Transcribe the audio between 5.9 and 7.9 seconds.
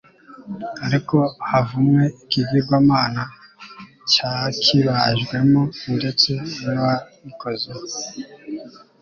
ndetse n'uwagikoze